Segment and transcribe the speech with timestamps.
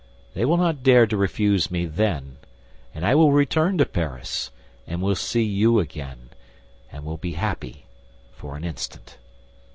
[0.33, 2.37] They will not dare to refuse me then;
[2.91, 4.49] and I will return to Paris,
[4.87, 6.29] and will see you again,
[6.91, 7.85] and will be happy
[8.33, 9.19] for an instant.